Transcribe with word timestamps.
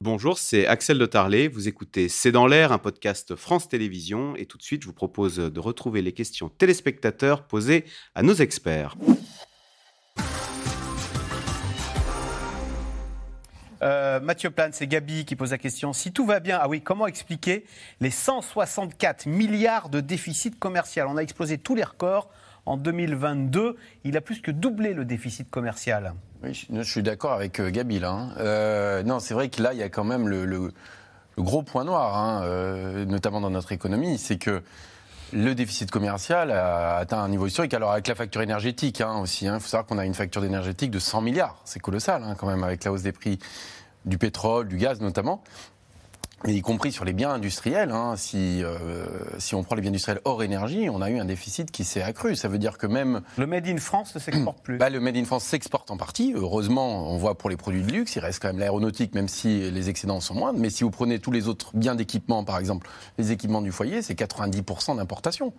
Bonjour, 0.00 0.38
c'est 0.38 0.64
Axel 0.68 0.96
de 0.96 1.06
Tarlet. 1.06 1.48
Vous 1.48 1.66
écoutez 1.66 2.08
C'est 2.08 2.30
dans 2.30 2.46
l'air, 2.46 2.70
un 2.70 2.78
podcast 2.78 3.34
France 3.34 3.68
Télévisions. 3.68 4.36
Et 4.36 4.46
tout 4.46 4.56
de 4.56 4.62
suite, 4.62 4.82
je 4.82 4.86
vous 4.86 4.92
propose 4.92 5.38
de 5.38 5.60
retrouver 5.60 6.02
les 6.02 6.12
questions 6.12 6.48
téléspectateurs 6.48 7.42
posées 7.42 7.84
à 8.14 8.22
nos 8.22 8.34
experts. 8.34 8.94
Euh, 13.82 14.20
Mathieu 14.20 14.50
Plane, 14.50 14.72
c'est 14.72 14.86
Gabi 14.86 15.24
qui 15.24 15.34
pose 15.34 15.50
la 15.50 15.58
question. 15.58 15.92
Si 15.92 16.12
tout 16.12 16.26
va 16.26 16.38
bien, 16.38 16.58
ah 16.60 16.68
oui, 16.68 16.80
comment 16.80 17.08
expliquer 17.08 17.64
les 18.00 18.10
164 18.10 19.26
milliards 19.26 19.88
de 19.88 20.00
déficit 20.00 20.58
commercial 20.60 21.08
On 21.08 21.16
a 21.16 21.22
explosé 21.22 21.58
tous 21.58 21.74
les 21.74 21.84
records. 21.84 22.30
En 22.68 22.76
2022, 22.76 23.76
il 24.04 24.18
a 24.18 24.20
plus 24.20 24.42
que 24.42 24.50
doublé 24.50 24.92
le 24.92 25.06
déficit 25.06 25.50
commercial. 25.50 26.12
Oui, 26.44 26.66
je, 26.70 26.82
suis 26.82 27.02
d'accord 27.02 27.32
avec 27.32 27.60
euh, 27.60 27.70
Gabi 27.70 27.98
là. 27.98 28.10
Hein. 28.10 28.34
Euh, 28.36 29.02
non, 29.02 29.20
c'est 29.20 29.32
vrai 29.32 29.48
que 29.48 29.62
là, 29.62 29.72
il 29.72 29.78
y 29.78 29.82
a 29.82 29.88
quand 29.88 30.04
même 30.04 30.28
le, 30.28 30.70
gros 31.38 31.62
point 31.62 31.84
noir, 31.84 32.18
hein, 32.18 32.42
euh, 32.44 33.06
notamment 33.06 33.40
dans 33.40 33.48
notre 33.48 33.72
économie, 33.72 34.18
c'est 34.18 34.36
que 34.36 34.62
le 35.32 35.54
déficit 35.54 35.90
commercial 35.90 36.50
a 36.50 36.96
atteint 36.96 37.22
un 37.22 37.30
niveau 37.30 37.46
historique. 37.46 37.72
Alors 37.72 37.92
avec 37.92 38.06
la 38.06 38.14
facture 38.14 38.42
énergétique 38.42 39.00
hein, 39.00 39.16
aussi, 39.16 39.46
il 39.46 39.52
faut 39.52 39.60
savoir 39.60 39.86
qu'on 39.86 39.96
a 39.96 40.04
une 40.04 40.14
facture 40.14 40.44
énergétique 40.44 40.90
de 40.90 40.98
100 40.98 41.22
milliards. 41.22 41.62
C'est 41.64 41.80
colossal 41.80 42.22
quand 42.36 42.46
même 42.46 42.64
avec 42.64 42.84
la 42.84 42.92
hausse 42.92 43.02
des 43.02 43.12
prix 43.12 43.38
du 44.04 44.18
pétrole, 44.18 44.68
du 44.68 44.76
gaz 44.76 45.00
notamment 45.00 45.42
y 46.46 46.60
compris 46.62 46.92
sur 46.92 47.04
les 47.04 47.12
biens 47.12 47.30
industriels, 47.30 47.90
hein, 47.90 48.14
si, 48.16 48.62
euh, 48.62 49.06
si 49.38 49.54
on 49.54 49.64
prend 49.64 49.74
les 49.74 49.82
biens 49.82 49.90
industriels 49.90 50.20
hors 50.24 50.42
énergie, 50.42 50.88
on 50.88 51.02
a 51.02 51.10
eu 51.10 51.18
un 51.18 51.24
déficit 51.24 51.70
qui 51.70 51.84
s'est 51.84 52.02
accru. 52.02 52.36
Ça 52.36 52.48
veut 52.48 52.58
dire 52.58 52.78
que 52.78 52.86
même... 52.86 53.22
Le 53.36 53.46
Made 53.46 53.66
in 53.66 53.78
France 53.78 54.14
ne 54.14 54.20
s'exporte 54.20 54.60
plus 54.62 54.78
bah, 54.78 54.90
Le 54.90 55.00
Made 55.00 55.16
in 55.16 55.24
France 55.24 55.44
s'exporte 55.44 55.90
en 55.90 55.96
partie. 55.96 56.32
Heureusement, 56.36 57.10
on 57.12 57.16
voit 57.16 57.36
pour 57.36 57.50
les 57.50 57.56
produits 57.56 57.82
de 57.82 57.92
luxe, 57.92 58.14
il 58.16 58.20
reste 58.20 58.40
quand 58.40 58.48
même 58.48 58.58
l'aéronautique, 58.58 59.14
même 59.14 59.28
si 59.28 59.70
les 59.70 59.88
excédents 59.90 60.20
sont 60.20 60.34
moindres. 60.34 60.58
Mais 60.58 60.70
si 60.70 60.84
vous 60.84 60.90
prenez 60.90 61.18
tous 61.18 61.32
les 61.32 61.48
autres 61.48 61.76
biens 61.76 61.94
d'équipement, 61.94 62.44
par 62.44 62.58
exemple, 62.58 62.88
les 63.18 63.32
équipements 63.32 63.62
du 63.62 63.72
foyer, 63.72 64.02
c'est 64.02 64.14
90% 64.14 64.96
d'importation. 64.96 65.52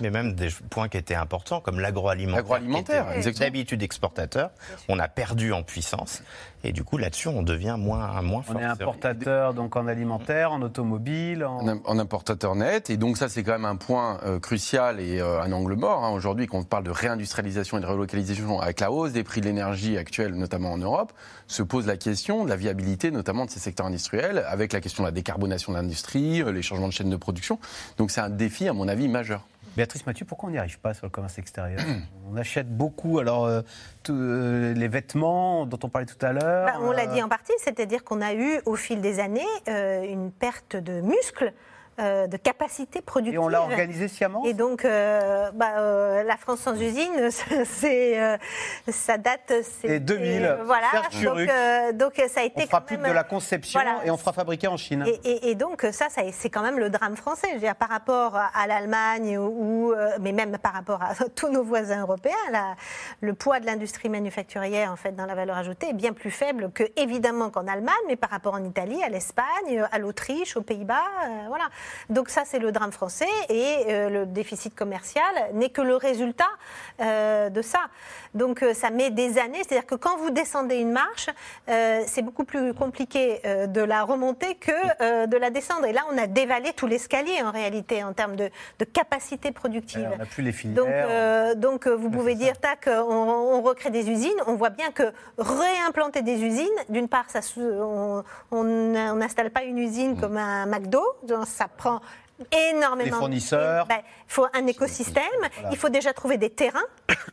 Mais 0.00 0.10
même 0.10 0.34
des 0.34 0.48
points 0.70 0.88
qui 0.88 0.96
étaient 0.96 1.14
importants, 1.14 1.60
comme 1.60 1.78
l'agroalimentaire. 1.78 2.36
L'agroalimentaire, 2.36 3.12
exactement. 3.12 3.44
D'habitude 3.44 3.82
exportateur, 3.82 4.50
on 4.88 4.98
a 4.98 5.06
perdu 5.06 5.52
en 5.52 5.62
puissance. 5.62 6.22
Et 6.64 6.72
du 6.72 6.82
coup, 6.82 6.96
là-dessus, 6.96 7.28
on 7.28 7.42
devient 7.42 7.76
moins, 7.78 8.22
moins 8.22 8.42
fort. 8.42 8.56
On 8.56 8.58
est 8.58 8.64
importateur 8.64 9.52
donc 9.52 9.76
en 9.76 9.86
alimentaire, 9.86 10.23
en 10.30 10.62
automobile. 10.62 11.44
En... 11.44 11.98
importateur 11.98 12.54
net. 12.54 12.90
Et 12.90 12.96
donc, 12.96 13.16
ça, 13.16 13.28
c'est 13.28 13.42
quand 13.42 13.52
même 13.52 13.64
un 13.64 13.76
point 13.76 14.18
euh, 14.24 14.38
crucial 14.38 15.00
et 15.00 15.20
euh, 15.20 15.42
un 15.42 15.52
angle 15.52 15.74
mort. 15.74 16.04
Hein. 16.04 16.10
Aujourd'hui, 16.10 16.46
quand 16.46 16.58
on 16.58 16.64
parle 16.64 16.84
de 16.84 16.90
réindustrialisation 16.90 17.78
et 17.78 17.80
de 17.80 17.86
relocalisation, 17.86 18.60
avec 18.60 18.80
la 18.80 18.90
hausse 18.90 19.12
des 19.12 19.24
prix 19.24 19.40
de 19.40 19.46
l'énergie 19.46 19.96
actuelle, 19.98 20.34
notamment 20.34 20.72
en 20.72 20.78
Europe, 20.78 21.12
se 21.46 21.62
pose 21.62 21.86
la 21.86 21.96
question 21.96 22.44
de 22.44 22.48
la 22.48 22.56
viabilité, 22.56 23.10
notamment 23.10 23.44
de 23.44 23.50
ces 23.50 23.60
secteurs 23.60 23.86
industriels, 23.86 24.44
avec 24.48 24.72
la 24.72 24.80
question 24.80 25.02
de 25.02 25.08
la 25.08 25.12
décarbonation 25.12 25.72
de 25.72 25.78
l'industrie, 25.78 26.42
euh, 26.42 26.52
les 26.52 26.62
changements 26.62 26.88
de 26.88 26.92
chaîne 26.92 27.10
de 27.10 27.16
production. 27.16 27.58
Donc, 27.98 28.10
c'est 28.10 28.20
un 28.20 28.30
défi, 28.30 28.68
à 28.68 28.72
mon 28.72 28.88
avis, 28.88 29.08
majeur. 29.08 29.46
Béatrice 29.76 30.06
Mathieu, 30.06 30.24
pourquoi 30.24 30.48
on 30.48 30.52
n'y 30.52 30.58
arrive 30.58 30.78
pas 30.78 30.94
sur 30.94 31.06
le 31.06 31.10
commerce 31.10 31.38
extérieur 31.38 31.80
On 32.30 32.36
achète 32.36 32.68
beaucoup, 32.68 33.18
alors 33.18 33.44
euh, 33.46 33.62
euh, 34.08 34.72
les 34.74 34.88
vêtements 34.88 35.66
dont 35.66 35.78
on 35.82 35.88
parlait 35.88 36.06
tout 36.06 36.24
à 36.24 36.32
l'heure. 36.32 36.66
Bah, 36.66 36.78
on 36.80 36.92
l'a 36.92 37.06
dit 37.06 37.22
en 37.22 37.28
partie, 37.28 37.52
c'est-à-dire 37.58 38.04
qu'on 38.04 38.20
a 38.20 38.34
eu 38.34 38.60
au 38.66 38.76
fil 38.76 39.00
des 39.00 39.20
années 39.20 39.42
euh, 39.68 40.02
une 40.04 40.30
perte 40.30 40.76
de 40.76 41.00
muscles 41.00 41.52
euh, 42.00 42.26
de 42.26 42.36
capacité 42.36 43.00
productive. 43.00 43.36
Et 43.36 43.38
on 43.38 43.46
l'a 43.46 43.62
organisé 43.62 44.08
sciemment 44.08 44.44
Et 44.44 44.52
donc, 44.52 44.84
euh, 44.84 45.52
bah, 45.52 45.78
euh, 45.78 46.24
la 46.24 46.36
France 46.36 46.58
sans 46.58 46.74
usine, 46.74 47.30
c'est, 47.64 48.38
ça 48.88 49.16
date... 49.16 49.52
C'est 49.80 50.00
2000, 50.00 50.58
voilà, 50.64 50.88
donc, 51.22 51.96
donc, 51.96 52.28
ça 52.28 52.40
a 52.40 52.42
été 52.42 52.62
On 52.64 52.66
fera 52.66 52.80
plus 52.80 52.96
de 52.96 53.12
la 53.12 53.22
conception 53.22 53.80
et 54.04 54.10
on 54.10 54.16
fera 54.16 54.32
fabriquer 54.32 54.66
en 54.66 54.76
Chine. 54.76 55.04
Et, 55.24 55.54
donc 55.54 55.86
ça, 55.92 56.08
ça 56.08 56.22
c'est 56.32 56.50
quand 56.50 56.62
même 56.62 56.80
le 56.80 56.90
drame 56.90 57.16
français. 57.16 57.46
Je 57.50 57.54
veux 57.54 57.60
dire, 57.60 57.76
par 57.76 57.90
rapport 57.90 58.36
à 58.36 58.66
l'Allemagne, 58.66 59.38
ou, 59.38 59.94
mais 60.20 60.32
même 60.32 60.58
par 60.58 60.72
rapport 60.72 61.00
à 61.00 61.14
tous 61.36 61.48
nos 61.48 61.62
voisins 61.62 62.00
européens, 62.00 62.34
la, 62.50 62.74
le 63.20 63.34
poids 63.34 63.60
de 63.60 63.66
l'industrie 63.66 64.08
manufacturière 64.08 64.90
en 64.90 64.96
fait, 64.96 65.12
dans 65.12 65.26
la 65.26 65.36
valeur 65.36 65.56
ajoutée 65.56 65.90
est 65.90 65.94
bien 65.94 66.12
plus 66.12 66.32
faible 66.32 66.72
que, 66.72 66.82
évidemment, 66.96 67.50
qu'en 67.50 67.68
Allemagne, 67.68 67.94
mais 68.08 68.16
par 68.16 68.30
rapport 68.30 68.54
en 68.54 68.64
Italie, 68.64 69.02
à 69.04 69.08
l'Espagne, 69.08 69.86
à 69.92 69.98
l'Autriche, 69.98 70.56
aux 70.56 70.62
Pays-Bas. 70.62 71.04
voilà. 71.48 71.64
Donc 72.10 72.28
ça, 72.28 72.42
c'est 72.44 72.58
le 72.58 72.72
drame 72.72 72.92
français 72.92 73.26
et 73.48 73.76
euh, 73.88 74.08
le 74.08 74.26
déficit 74.26 74.74
commercial 74.74 75.24
n'est 75.52 75.70
que 75.70 75.80
le 75.80 75.96
résultat 75.96 76.44
euh, 77.00 77.50
de 77.50 77.62
ça. 77.62 77.80
Donc 78.34 78.62
euh, 78.62 78.74
ça 78.74 78.90
met 78.90 79.10
des 79.10 79.38
années, 79.38 79.58
c'est-à-dire 79.66 79.86
que 79.86 79.94
quand 79.94 80.16
vous 80.18 80.30
descendez 80.30 80.76
une 80.76 80.92
marche, 80.92 81.30
c'est 81.66 82.22
beaucoup 82.22 82.44
plus 82.44 82.74
compliqué 82.74 83.40
de 83.44 83.80
la 83.80 84.02
remonter 84.04 84.54
que 84.56 85.26
de 85.26 85.36
la 85.36 85.50
descendre. 85.50 85.86
Et 85.86 85.92
là, 85.92 86.02
on 86.12 86.18
a 86.18 86.26
dévalé 86.26 86.72
tout 86.72 86.86
l'escalier 86.86 87.42
en 87.42 87.50
réalité 87.50 88.02
en 88.02 88.12
termes 88.12 88.36
de, 88.36 88.50
capacité 88.92 89.50
productive. 89.50 90.08
on 90.12 90.18
n'a 90.18 90.26
plus 90.26 90.42
les 90.42 90.52
filières. 90.52 91.54
Donc, 91.54 91.60
donc 91.60 91.86
vous 91.86 92.10
pouvez 92.10 92.34
dire, 92.34 92.58
tac, 92.58 92.88
on, 92.88 93.62
recrée 93.62 93.90
des 93.90 94.10
usines. 94.10 94.30
On 94.46 94.54
voit 94.54 94.70
bien 94.70 94.90
que 94.90 95.12
réimplanter 95.38 96.22
des 96.22 96.42
usines, 96.42 96.68
d'une 96.88 97.08
part, 97.08 97.30
ça, 97.30 97.40
on 98.50 98.64
n'installe 98.64 99.50
pas 99.50 99.64
une 99.64 99.78
usine 99.78 100.12
mm. 100.12 100.20
comme 100.20 100.36
un 100.36 100.66
McDo, 100.66 101.02
ça 101.46 101.68
prend 101.76 102.00
énormément. 102.52 103.04
Les 103.04 103.10
fournisseurs. 103.10 103.86
Ben, 103.86 103.98
il 103.98 104.32
faut 104.32 104.46
un 104.52 104.66
écosystème. 104.66 105.24
Il 105.70 105.76
faut 105.76 105.88
déjà 105.88 106.12
trouver 106.12 106.38
des 106.38 106.50
terrains. 106.50 106.84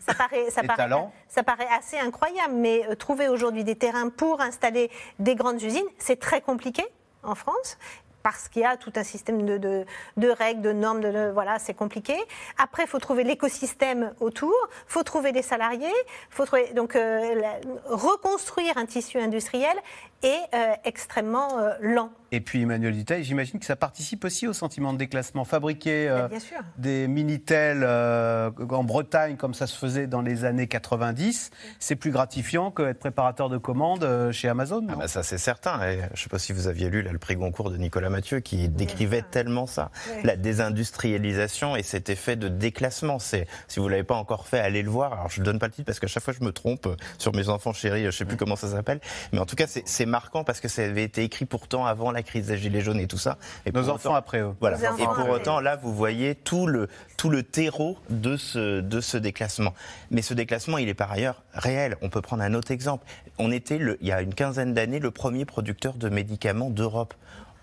Ça 0.06 0.13
paraît, 0.13 0.50
ça, 0.50 0.63
paraît, 0.63 0.90
ça 1.28 1.44
paraît 1.44 1.68
assez 1.78 1.97
incroyable, 1.97 2.56
mais 2.56 2.85
euh, 2.90 2.96
trouver 2.96 3.28
aujourd'hui 3.28 3.63
des 3.63 3.75
terrains 3.75 4.09
pour 4.09 4.41
installer 4.41 4.90
des 5.19 5.35
grandes 5.35 5.62
usines, 5.62 5.85
c'est 6.00 6.19
très 6.19 6.41
compliqué 6.41 6.84
en 7.24 7.35
France 7.35 7.78
parce 8.24 8.50
qu'il 8.50 8.62
y 8.62 8.66
a 8.66 8.78
tout 8.78 8.94
un 8.96 9.03
système 9.03 9.46
de, 9.46 9.57
de, 9.57 10.29
règles, 10.29 10.62
de 10.62 10.72
normes, 10.73 11.02
de, 11.02 11.31
voilà, 11.31 11.58
c'est 11.59 11.73
compliqué. 11.73 12.16
Après, 12.58 12.84
il 12.84 12.88
faut 12.88 13.00
trouver 13.00 13.23
l'écosystème 13.23 14.13
autour, 14.19 14.53
il 14.72 14.91
faut 14.91 15.03
trouver 15.03 15.31
des 15.31 15.41
salariés, 15.41 15.88
faut 16.29 16.46
trouver, 16.46 16.73
donc 16.73 16.96
euh, 16.96 17.41
reconstruire 17.85 18.78
un 18.78 18.85
tissu 18.85 19.19
industriel 19.19 19.75
est 20.22 20.41
euh, 20.53 20.73
extrêmement 20.84 21.50
lent. 21.79 22.12
Et 22.33 22.39
puis 22.39 22.61
Emmanuel 22.61 22.93
Duteil, 22.93 23.25
j'imagine 23.25 23.59
que 23.59 23.65
ça 23.65 23.75
participe 23.75 24.23
aussi 24.23 24.47
au 24.47 24.53
sentiment 24.53 24.93
de 24.93 24.97
déclassement. 24.97 25.43
Fabriquer 25.43 26.07
euh, 26.07 26.29
des 26.77 27.09
Minitel 27.09 27.81
euh, 27.83 28.49
en 28.69 28.85
Bretagne 28.85 29.35
comme 29.35 29.53
ça 29.53 29.67
se 29.67 29.77
faisait 29.77 30.07
dans 30.07 30.21
les 30.21 30.45
années 30.45 30.67
90, 30.67 31.51
c'est 31.79 31.97
plus 31.97 32.11
gratifiant 32.11 32.71
qu'être 32.71 32.99
préparateur 32.99 33.49
de 33.49 33.57
commandes 33.57 34.05
euh, 34.05 34.31
chez 34.31 34.47
Amazon. 34.47 34.87
Ah 34.89 34.95
bah 34.95 35.07
ça 35.09 35.23
c'est 35.23 35.37
certain. 35.37 35.85
Et 35.85 35.97
je 35.97 36.11
ne 36.11 36.15
sais 36.15 36.29
pas 36.29 36.39
si 36.39 36.53
vous 36.53 36.69
aviez 36.69 36.89
lu 36.89 37.01
là, 37.01 37.11
le 37.11 37.19
prix 37.19 37.35
Goncourt 37.35 37.69
de 37.69 37.75
Nicolas 37.75 38.09
Mathieu 38.09 38.39
qui 38.39 38.69
décrivait 38.69 39.23
tellement 39.23 39.67
ça, 39.67 39.91
la 40.23 40.37
désindustrialisation 40.37 41.75
et 41.75 41.83
cet 41.83 42.09
effet 42.09 42.37
de 42.37 42.47
déclassement. 42.47 43.19
Si 43.19 43.45
vous 43.75 43.89
l'avez 43.89 44.05
pas 44.05 44.15
encore 44.15 44.47
fait, 44.47 44.59
allez 44.59 44.83
le 44.83 44.89
voir. 44.89 45.11
Alors 45.11 45.29
je 45.29 45.41
ne 45.41 45.45
donne 45.45 45.59
pas 45.59 45.67
le 45.67 45.73
titre 45.73 45.87
parce 45.87 45.99
qu'à 45.99 46.07
chaque 46.07 46.23
fois 46.23 46.33
je 46.39 46.45
me 46.45 46.53
trompe 46.53 46.87
sur 47.17 47.35
mes 47.35 47.49
enfants 47.49 47.73
chéris, 47.73 48.03
je 48.03 48.05
ne 48.05 48.11
sais 48.11 48.25
plus 48.25 48.37
comment 48.37 48.55
ça 48.55 48.69
s'appelle, 48.69 49.01
mais 49.33 49.39
en 49.39 49.45
tout 49.45 49.57
cas 49.57 49.65
c'est 49.67 50.05
marquant 50.05 50.45
parce 50.45 50.61
que 50.61 50.69
ça 50.69 50.83
avait 50.83 51.03
été 51.03 51.23
écrit 51.23 51.43
pourtant 51.43 51.85
avant 51.85 52.13
la 52.13 52.20
crise 52.23 52.47
des 52.47 52.57
Gilets 52.57 52.81
jaunes 52.81 52.99
et 52.99 53.07
tout 53.07 53.17
ça. 53.17 53.37
Et 53.65 53.71
Nos 53.71 53.89
enfants 53.89 54.15
après 54.15 54.39
eux. 54.39 54.53
Voilà. 54.59 54.77
Et 54.99 55.03
pour 55.03 55.29
autant, 55.29 55.59
là, 55.59 55.75
vous 55.75 55.93
voyez 55.93 56.35
tout 56.35 56.67
le, 56.67 56.87
tout 57.17 57.29
le 57.29 57.43
terreau 57.43 57.97
de 58.09 58.37
ce, 58.37 58.81
de 58.81 59.01
ce 59.01 59.17
déclassement. 59.17 59.73
Mais 60.09 60.21
ce 60.21 60.33
déclassement, 60.33 60.77
il 60.77 60.89
est 60.89 60.93
par 60.93 61.11
ailleurs 61.11 61.43
réel. 61.53 61.97
On 62.01 62.09
peut 62.09 62.21
prendre 62.21 62.43
un 62.43 62.53
autre 62.53 62.71
exemple. 62.71 63.05
On 63.37 63.51
était, 63.51 63.77
le, 63.77 63.97
il 64.01 64.07
y 64.07 64.11
a 64.11 64.21
une 64.21 64.33
quinzaine 64.33 64.73
d'années, 64.73 64.99
le 64.99 65.11
premier 65.11 65.45
producteur 65.45 65.93
de 65.93 66.09
médicaments 66.09 66.69
d'Europe 66.69 67.13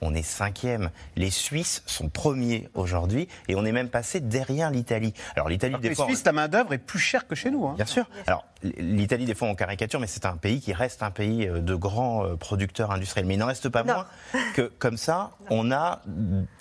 on 0.01 0.15
est 0.15 0.23
cinquième. 0.23 0.91
Les 1.17 1.31
Suisses 1.31 1.83
sont 1.87 2.09
premiers 2.09 2.69
aujourd'hui 2.75 3.29
et 3.49 3.55
on 3.55 3.65
est 3.65 3.73
même 3.73 3.89
passé 3.89 4.21
derrière 4.21 4.71
l'Italie. 4.71 5.15
Alors 5.35 5.49
l'Italie 5.49 5.77
des 5.81 5.91
Les 5.91 5.95
Suisses, 5.95 6.25
la 6.25 6.33
main 6.33 6.49
d'œuvre 6.49 6.73
est 6.73 6.79
plus 6.79 6.99
chère 6.99 7.27
que 7.27 7.35
chez 7.35 7.51
nous. 7.51 7.67
Hein. 7.67 7.75
Bien 7.77 7.87
sûr. 7.87 8.09
Alors 8.27 8.45
l'Italie 8.63 9.25
des 9.25 9.35
fois 9.35 9.49
en 9.49 9.55
caricature, 9.55 10.01
mais 10.01 10.07
c'est 10.07 10.27
un 10.27 10.37
pays 10.37 10.61
qui 10.61 10.73
reste 10.73 11.03
un 11.03 11.11
pays 11.11 11.47
euh, 11.47 11.61
de 11.61 11.75
grands 11.75 12.25
euh, 12.25 12.37
producteurs 12.37 12.91
industriels. 12.91 13.27
Mais 13.27 13.35
il 13.35 13.39
n'en 13.39 13.47
reste 13.47 13.69
pas 13.69 13.85
moins 13.85 14.07
que 14.55 14.63
comme 14.79 14.97
ça, 14.97 15.33
on 15.51 15.71
a 15.71 16.03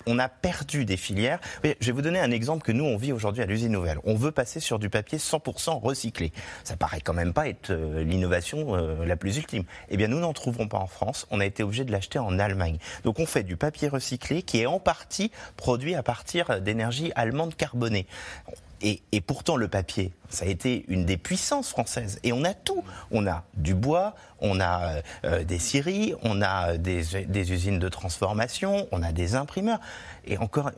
on 0.06 0.18
a 0.18 0.28
perdu 0.28 0.84
des 0.84 0.96
filières. 0.96 1.40
Je 1.64 1.86
vais 1.86 1.92
vous 1.92 2.02
donner 2.02 2.20
un 2.20 2.30
exemple 2.30 2.62
que 2.62 2.72
nous 2.72 2.84
on 2.84 2.96
vit 2.96 3.12
aujourd'hui 3.12 3.42
à 3.42 3.46
l'usine 3.46 3.72
nouvelle. 3.72 3.98
On 4.04 4.14
veut 4.14 4.32
passer 4.32 4.60
sur 4.60 4.78
du 4.78 4.90
papier 4.90 5.18
100% 5.18 5.80
recyclé. 5.80 6.32
Ça 6.64 6.76
paraît 6.76 7.00
quand 7.00 7.14
même 7.14 7.32
pas 7.32 7.48
être 7.48 7.70
euh, 7.70 8.04
l'innovation 8.04 8.76
la 9.04 9.16
plus 9.16 9.36
ultime. 9.36 9.64
Eh 9.88 9.96
bien 9.96 10.08
nous 10.08 10.20
n'en 10.20 10.32
trouverons 10.32 10.68
pas 10.68 10.78
en 10.78 10.86
France. 10.86 11.26
On 11.30 11.40
a 11.40 11.46
été 11.46 11.62
obligé 11.62 11.84
de 11.84 11.92
l'acheter 11.92 12.18
en 12.18 12.38
Allemagne. 12.38 12.78
Donc 13.04 13.18
on 13.18 13.26
fait 13.28 13.42
du 13.42 13.56
papier 13.56 13.88
recyclé 13.88 14.42
qui 14.42 14.60
est 14.60 14.66
en 14.66 14.80
partie 14.80 15.30
produit 15.56 15.94
à 15.94 16.02
partir 16.02 16.60
d'énergie 16.60 17.12
allemande 17.14 17.54
carbonée. 17.54 18.06
Et, 18.80 19.20
pourtant, 19.20 19.56
le 19.56 19.66
papier, 19.66 20.12
ça 20.28 20.44
a 20.44 20.48
été 20.48 20.84
une 20.86 21.04
des 21.04 21.16
puissances 21.16 21.70
françaises. 21.70 22.20
Et 22.22 22.32
on 22.32 22.44
a 22.44 22.54
tout. 22.54 22.84
On 23.10 23.26
a 23.26 23.42
du 23.54 23.74
bois, 23.74 24.14
on 24.38 24.60
a 24.60 25.02
euh, 25.24 25.42
des 25.42 25.58
scieries, 25.58 26.14
on 26.22 26.42
a 26.42 26.76
des, 26.76 27.52
usines 27.52 27.80
de 27.80 27.88
transformation, 27.88 28.86
on 28.92 29.02
a 29.02 29.10
des 29.10 29.34
imprimeurs. 29.34 29.80
Et 30.26 30.38
encore, 30.38 30.70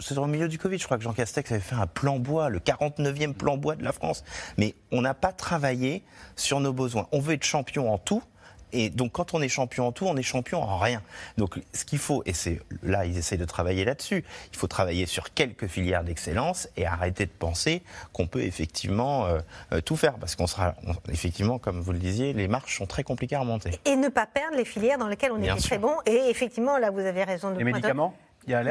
c'est 0.00 0.18
au 0.18 0.26
milieu 0.26 0.48
du 0.48 0.58
Covid, 0.58 0.78
je 0.78 0.84
crois 0.84 0.96
que 0.96 1.04
Jean 1.04 1.12
Castex 1.12 1.52
avait 1.52 1.60
fait 1.60 1.76
un 1.76 1.86
plan 1.86 2.18
bois, 2.18 2.48
le 2.48 2.58
49e 2.58 3.34
plan 3.34 3.56
bois 3.56 3.76
de 3.76 3.84
la 3.84 3.92
France. 3.92 4.24
Mais 4.56 4.74
on 4.90 5.00
n'a 5.00 5.14
pas 5.14 5.32
travaillé 5.32 6.02
sur 6.34 6.58
nos 6.58 6.72
besoins. 6.72 7.06
On 7.12 7.20
veut 7.20 7.34
être 7.34 7.44
champion 7.44 7.92
en 7.92 7.98
tout, 7.98 8.24
Et 8.72 8.90
donc, 8.90 9.12
quand 9.12 9.34
on 9.34 9.42
est 9.42 9.48
champion 9.48 9.88
en 9.88 9.92
tout, 9.92 10.06
on 10.06 10.16
est 10.16 10.22
champion 10.22 10.62
en 10.62 10.78
rien. 10.78 11.02
Donc, 11.38 11.60
ce 11.72 11.84
qu'il 11.84 11.98
faut, 11.98 12.22
et 12.26 12.32
c'est 12.32 12.60
là, 12.82 13.04
ils 13.04 13.16
essayent 13.16 13.38
de 13.38 13.44
travailler 13.44 13.84
là-dessus, 13.84 14.24
il 14.52 14.56
faut 14.56 14.66
travailler 14.66 15.06
sur 15.06 15.32
quelques 15.34 15.66
filières 15.66 16.04
d'excellence 16.04 16.68
et 16.76 16.86
arrêter 16.86 17.26
de 17.26 17.30
penser 17.30 17.82
qu'on 18.12 18.26
peut 18.26 18.42
effectivement 18.42 19.26
euh, 19.26 19.38
euh, 19.72 19.80
tout 19.80 19.96
faire. 19.96 20.14
Parce 20.14 20.36
qu'on 20.36 20.46
sera, 20.46 20.74
effectivement, 21.10 21.58
comme 21.58 21.80
vous 21.80 21.92
le 21.92 21.98
disiez, 21.98 22.32
les 22.32 22.48
marches 22.48 22.78
sont 22.78 22.86
très 22.86 23.02
compliquées 23.02 23.36
à 23.36 23.40
remonter. 23.40 23.70
Et 23.84 23.96
ne 23.96 24.08
pas 24.08 24.26
perdre 24.26 24.56
les 24.56 24.64
filières 24.64 24.98
dans 24.98 25.08
lesquelles 25.08 25.32
on 25.32 25.42
est 25.42 25.56
très 25.56 25.78
bon. 25.78 25.94
Et 26.06 26.28
effectivement, 26.28 26.78
là, 26.78 26.90
vous 26.90 27.00
avez 27.00 27.24
raison 27.24 27.50
de 27.50 27.58
Les 27.58 27.64
médicaments? 27.64 28.14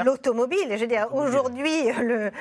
L'automobile, 0.04 0.68
je 0.72 0.78
veux 0.78 0.88
dire, 0.88 1.08
aujourd'hui, 1.14 1.92
le, 2.02 2.32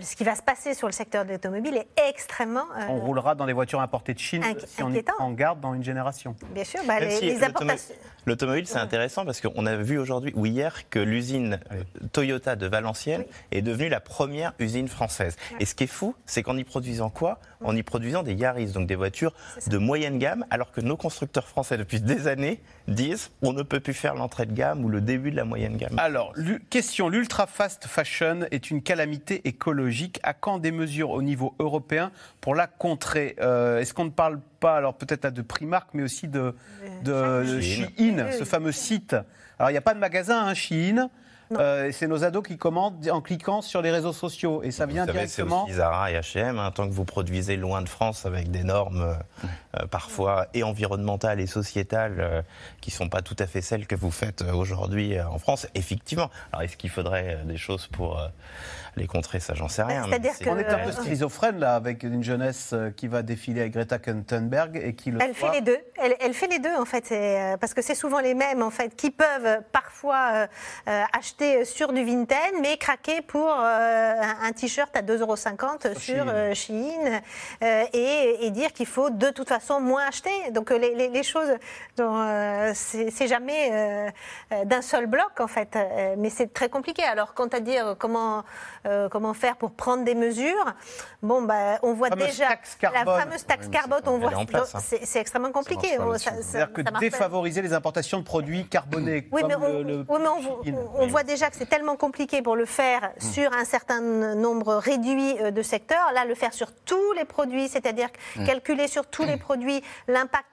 ce 0.00 0.16
qui 0.16 0.24
va 0.24 0.34
se 0.34 0.42
passer 0.42 0.74
sur 0.74 0.86
le 0.86 0.92
secteur 0.92 1.24
de 1.24 1.32
l'automobile 1.32 1.76
est 1.76 2.08
extrêmement. 2.08 2.64
Euh, 2.76 2.86
on 2.88 3.00
roulera 3.00 3.34
dans 3.34 3.46
des 3.46 3.52
voitures 3.52 3.80
importées 3.80 4.14
de 4.14 4.18
Chine 4.18 4.42
si 4.66 4.82
on 4.82 4.92
est 4.92 5.08
en 5.18 5.32
garde 5.32 5.60
dans 5.60 5.74
une 5.74 5.84
génération. 5.84 6.36
Bien 6.50 6.64
sûr, 6.64 6.80
bah, 6.86 7.00
les, 7.00 7.42
importations. 7.42 7.94
L'automobile, 8.26 8.66
c'est 8.66 8.78
intéressant 8.78 9.24
parce 9.24 9.40
qu'on 9.40 9.66
a 9.66 9.76
vu 9.76 9.98
aujourd'hui 9.98 10.32
ou 10.34 10.46
hier 10.46 10.88
que 10.88 10.98
l'usine 10.98 11.60
Toyota 12.12 12.56
de 12.56 12.66
Valenciennes 12.66 13.24
est 13.50 13.60
devenue 13.60 13.88
la 13.90 14.00
première 14.00 14.54
usine 14.58 14.88
française. 14.88 15.36
Et 15.60 15.66
ce 15.66 15.74
qui 15.74 15.84
est 15.84 15.88
fou, 15.88 16.14
c'est 16.24 16.42
qu'en 16.42 16.56
y 16.56 16.64
produisant 16.64 17.10
quoi? 17.10 17.38
En 17.62 17.76
y 17.76 17.82
produisant 17.82 18.22
des 18.22 18.34
Yaris, 18.34 18.72
donc 18.72 18.86
des 18.86 18.94
voitures 18.94 19.34
de 19.66 19.78
moyenne 19.78 20.18
gamme, 20.18 20.46
alors 20.50 20.72
que 20.72 20.80
nos 20.80 20.96
constructeurs 20.96 21.48
français 21.48 21.76
depuis 21.76 22.00
des 22.00 22.26
années 22.26 22.62
disent 22.88 23.30
on 23.42 23.52
ne 23.52 23.62
peut 23.62 23.80
plus 23.80 23.94
faire 23.94 24.14
l'entrée 24.14 24.46
de 24.46 24.52
gamme 24.52 24.84
ou 24.84 24.88
le 24.88 25.00
début 25.00 25.30
de 25.30 25.36
la 25.36 25.43
moyenne 25.44 25.76
gamme. 25.76 25.98
Alors, 25.98 26.32
question, 26.70 27.08
l'ultra 27.08 27.46
fast 27.46 27.86
fashion 27.86 28.40
est 28.50 28.70
une 28.70 28.82
calamité 28.82 29.46
écologique. 29.46 30.20
À 30.22 30.34
quand 30.34 30.58
des 30.58 30.72
mesures 30.72 31.10
au 31.10 31.22
niveau 31.22 31.54
européen 31.58 32.10
pour 32.40 32.54
la 32.54 32.66
contrer? 32.66 33.36
Euh, 33.40 33.80
Est-ce 33.80 33.94
qu'on 33.94 34.04
ne 34.04 34.10
parle 34.10 34.40
pas, 34.60 34.76
alors 34.76 34.94
peut-être 34.94 35.26
de 35.26 35.42
Primark, 35.42 35.88
mais 35.94 36.02
aussi 36.02 36.28
de, 36.28 36.54
de, 37.02 37.60
Shein, 37.60 38.30
ce 38.32 38.44
fameux 38.44 38.72
site? 38.72 39.16
Alors, 39.58 39.70
il 39.70 39.74
n'y 39.74 39.78
a 39.78 39.82
pas 39.82 39.94
de 39.94 40.00
magasin, 40.00 40.46
hein, 40.46 40.54
Shein. 40.54 41.10
Euh, 41.52 41.90
c'est 41.92 42.06
nos 42.06 42.24
ados 42.24 42.42
qui 42.46 42.56
commandent 42.56 43.08
en 43.08 43.20
cliquant 43.20 43.62
sur 43.62 43.82
les 43.82 43.90
réseaux 43.90 44.12
sociaux. 44.12 44.62
Et 44.62 44.70
ça 44.70 44.86
vient 44.86 45.04
directement. 45.04 45.64
C'est 45.66 45.72
aussi 45.72 45.78
Zara 45.78 46.10
et 46.10 46.18
H&M. 46.18 46.60
tant 46.74 46.88
que 46.88 46.92
vous 46.92 47.04
produisez 47.04 47.56
loin 47.56 47.82
de 47.82 47.88
France 47.88 48.26
avec 48.26 48.50
des 48.50 48.64
normes 48.64 49.02
euh, 49.02 49.14
euh, 49.80 49.86
parfois 49.86 50.46
et 50.54 50.62
environnementales 50.62 51.40
et 51.40 51.46
sociétales 51.46 52.44
qui 52.80 52.90
ne 52.90 52.94
sont 52.94 53.08
pas 53.08 53.22
tout 53.22 53.36
à 53.38 53.46
fait 53.46 53.60
celles 53.60 53.86
que 53.86 53.94
vous 53.96 54.10
faites 54.10 54.42
aujourd'hui 54.42 55.20
en 55.20 55.38
France, 55.38 55.66
effectivement. 55.74 56.30
Alors 56.52 56.62
est-ce 56.62 56.76
qu'il 56.76 56.90
faudrait 56.90 57.38
des 57.44 57.56
choses 57.56 57.86
pour 57.86 58.20
les 58.96 59.06
contrer, 59.06 59.40
ça 59.40 59.54
j'en 59.54 59.68
sais 59.68 59.82
bah, 59.82 59.88
rien. 59.88 60.04
On 60.06 60.58
est 60.58 60.66
un 60.66 60.78
peu 60.78 60.92
schizophrène 60.92 61.58
là 61.58 61.74
avec 61.74 62.02
une 62.02 62.22
jeunesse 62.22 62.70
euh, 62.72 62.90
qui 62.90 63.08
va 63.08 63.22
défiler 63.22 63.62
avec 63.62 63.72
Greta 63.72 63.98
Thunberg 63.98 64.76
et 64.76 64.94
qui 64.94 65.10
le 65.10 65.20
Elle 65.20 65.34
fait 65.34 65.50
les 65.52 65.60
deux. 65.60 65.78
Elle, 65.96 66.34
fait 66.34 66.46
les 66.46 66.58
deux 66.58 66.74
en 66.78 66.84
fait, 66.84 67.10
euh, 67.10 67.56
parce 67.56 67.74
que 67.74 67.82
c'est 67.82 67.94
souvent 67.94 68.20
les 68.20 68.34
mêmes 68.34 68.62
en 68.62 68.70
fait 68.70 68.94
qui 68.94 69.10
peuvent 69.10 69.62
parfois 69.72 70.46
euh, 70.88 71.04
acheter 71.34 71.64
sur 71.64 71.92
du 71.92 72.04
Vinted, 72.04 72.54
mais 72.60 72.76
craquer 72.76 73.20
pour 73.22 73.50
un 73.50 74.52
t-shirt 74.52 74.94
à 74.96 75.02
2,50 75.02 75.20
euros 75.20 75.36
sur 75.36 76.54
Shein, 76.54 77.20
et, 77.92 78.50
dire 78.50 78.72
qu'il 78.72 78.86
faut 78.86 79.10
de 79.10 79.30
toute 79.30 79.48
façon 79.48 79.80
moins 79.80 80.06
acheter. 80.06 80.50
Donc 80.52 80.70
les, 80.70 81.08
les 81.08 81.22
choses, 81.22 81.50
c'est 82.74 83.26
jamais 83.26 84.12
d'un 84.64 84.82
seul 84.82 85.06
bloc 85.06 85.40
en 85.40 85.48
fait, 85.48 85.76
mais 86.18 86.30
c'est 86.30 86.52
très 86.52 86.68
compliqué. 86.68 87.02
Alors 87.02 87.34
quant 87.34 87.48
à 87.48 87.60
dire 87.60 87.96
comment 87.98 88.44
euh, 88.86 89.08
comment 89.08 89.32
faire 89.32 89.56
pour 89.56 89.70
prendre 89.70 90.04
des 90.04 90.14
mesures. 90.14 90.74
Bon, 91.22 91.40
bah, 91.40 91.78
on 91.82 91.94
voit 91.94 92.10
déjà 92.10 92.50
la 92.82 93.04
fameuse 93.04 93.46
taxe 93.46 93.68
carbone. 93.68 94.02
On 94.04 94.18
voit, 94.18 94.32
hein. 94.34 94.66
c'est 94.78 95.20
extrêmement 95.20 95.52
compliqué. 95.52 95.96
C'est-à-dire 96.18 96.72
que 96.72 96.82
défavoriser 97.00 97.62
les 97.62 97.72
importations 97.72 98.18
de 98.18 98.24
produits 98.24 98.66
carbonés. 98.66 99.26
Oui, 99.32 99.42
mais 99.46 99.54
on, 99.56 101.06
voit 101.06 101.23
déjà 101.24 101.50
que 101.50 101.56
c'est 101.56 101.68
tellement 101.68 101.96
compliqué 101.96 102.42
pour 102.42 102.56
le 102.56 102.64
faire 102.64 103.10
hmm. 103.20 103.32
sur 103.32 103.52
un 103.52 103.64
certain 103.64 104.00
nombre 104.34 104.76
réduit 104.76 105.36
euh, 105.40 105.50
de 105.50 105.62
secteurs. 105.62 106.12
Là, 106.14 106.24
le 106.24 106.34
faire 106.34 106.52
sur 106.52 106.72
tous 106.72 107.12
les 107.16 107.24
produits, 107.24 107.68
c'est-à-dire 107.68 108.08
hmm. 108.36 108.44
calculer 108.44 108.88
sur 108.88 109.06
tous 109.06 109.24
les 109.24 109.36
produits 109.36 109.82
l'impact 110.08 110.46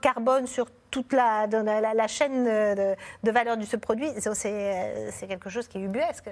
carbone 0.00 0.46
sur 0.46 0.66
toute 0.90 1.12
la, 1.12 1.46
la, 1.46 2.06
chaîne 2.08 2.44
de, 2.44 3.30
valeur 3.30 3.56
de 3.56 3.64
ce 3.64 3.76
produit, 3.76 4.08
c'est 4.32 5.26
quelque 5.28 5.50
chose 5.50 5.68
qui 5.68 5.78
est 5.78 5.82
ubuesque. 5.82 6.30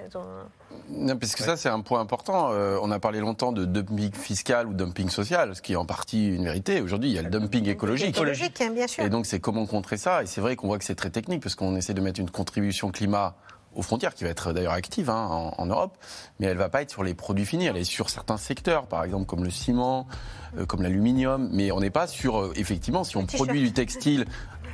Non, 0.89 1.17
parce 1.17 1.35
que 1.35 1.43
ça, 1.43 1.57
c'est 1.57 1.69
un 1.69 1.81
point 1.81 1.99
important. 1.99 2.51
Euh, 2.51 2.79
on 2.81 2.89
a 2.89 2.99
parlé 2.99 3.19
longtemps 3.19 3.51
de 3.51 3.65
dumping 3.65 4.13
fiscal 4.13 4.67
ou 4.67 4.73
dumping 4.73 5.09
social, 5.09 5.55
ce 5.55 5.61
qui 5.61 5.73
est 5.73 5.75
en 5.75 5.85
partie 5.85 6.29
une 6.29 6.45
vérité. 6.45 6.81
Aujourd'hui, 6.81 7.09
il 7.09 7.15
y 7.15 7.19
a 7.19 7.21
le 7.21 7.29
dumping 7.29 7.67
écologique. 7.67 8.09
Écologique, 8.09 8.63
bien 8.73 8.87
sûr. 8.87 9.03
Et 9.03 9.09
donc, 9.09 9.25
c'est 9.25 9.39
comment 9.39 9.65
contrer 9.65 9.97
ça. 9.97 10.23
Et 10.23 10.25
c'est 10.25 10.41
vrai 10.41 10.55
qu'on 10.55 10.67
voit 10.67 10.79
que 10.79 10.85
c'est 10.85 10.95
très 10.95 11.09
technique, 11.11 11.43
parce 11.43 11.55
qu'on 11.55 11.75
essaie 11.75 11.93
de 11.93 12.01
mettre 12.01 12.19
une 12.19 12.31
contribution 12.31 12.91
climat 12.91 13.35
aux 13.75 13.81
frontières, 13.81 14.13
qui 14.13 14.23
va 14.23 14.29
être 14.29 14.53
d'ailleurs 14.53 14.73
active 14.73 15.09
hein, 15.09 15.51
en, 15.57 15.65
Europe, 15.65 15.97
mais 16.39 16.47
elle 16.47 16.53
ne 16.53 16.59
va 16.59 16.69
pas 16.69 16.81
être 16.81 16.89
sur 16.89 17.03
les 17.03 17.13
produits 17.13 17.45
finis, 17.45 17.65
elle 17.65 17.77
est 17.77 17.83
sur 17.83 18.09
certains 18.09 18.37
secteurs, 18.37 18.87
par 18.87 19.03
exemple 19.03 19.25
comme 19.25 19.43
le 19.43 19.49
ciment, 19.49 20.07
euh, 20.57 20.65
comme 20.65 20.81
l'aluminium, 20.81 21.49
mais 21.51 21.71
on 21.71 21.79
n'est 21.79 21.89
pas 21.89 22.07
sur, 22.07 22.39
euh, 22.39 22.53
effectivement, 22.55 23.03
si 23.03 23.17
on 23.17 23.25
produit 23.25 23.61
du 23.61 23.73
textile 23.73 24.25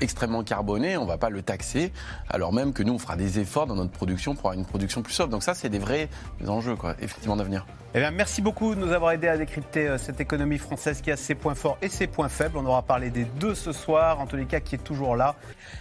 extrêmement 0.01 0.43
carboné, 0.43 0.97
on 0.97 1.03
ne 1.03 1.07
va 1.07 1.17
pas 1.17 1.29
le 1.29 1.41
taxer, 1.41 1.93
alors 2.29 2.53
même 2.53 2.73
que 2.73 2.83
nous, 2.83 2.93
on 2.93 2.99
fera 2.99 3.15
des 3.15 3.39
efforts 3.39 3.67
dans 3.67 3.75
notre 3.75 3.91
production 3.91 4.33
pour 4.33 4.49
avoir 4.49 4.59
une 4.59 4.65
production 4.65 5.01
plus 5.01 5.13
sobre. 5.13 5.29
Donc 5.29 5.43
ça, 5.43 5.53
c'est 5.53 5.69
des 5.69 5.79
vrais 5.79 6.09
enjeux, 6.47 6.75
quoi, 6.75 6.95
effectivement, 6.99 7.35
d'avenir. 7.35 7.65
Eh 7.93 7.99
bien, 7.99 8.11
merci 8.11 8.41
beaucoup 8.41 8.73
de 8.73 8.79
nous 8.79 8.91
avoir 8.93 9.11
aidé 9.11 9.27
à 9.27 9.37
décrypter 9.37 9.87
euh, 9.87 9.97
cette 9.97 10.19
économie 10.19 10.57
française 10.57 11.01
qui 11.01 11.11
a 11.11 11.17
ses 11.17 11.35
points 11.35 11.55
forts 11.55 11.77
et 11.81 11.89
ses 11.89 12.07
points 12.07 12.29
faibles. 12.29 12.57
On 12.57 12.65
aura 12.65 12.81
parlé 12.81 13.09
des 13.09 13.25
deux 13.25 13.53
ce 13.53 13.71
soir, 13.71 14.19
en 14.19 14.27
tous 14.27 14.37
les 14.37 14.45
cas, 14.45 14.59
qui 14.59 14.75
est 14.75 14.83
toujours 14.83 15.15
là. 15.15 15.35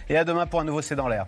Et 0.09 0.17
à 0.17 0.23
demain 0.23 0.45
pour 0.45 0.59
un 0.59 0.65
nouveau 0.65 0.81
C'est 0.81 0.95
dans 0.95 1.07
l'air. 1.07 1.27